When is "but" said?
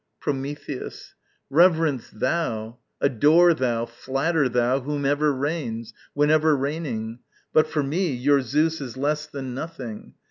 7.53-7.67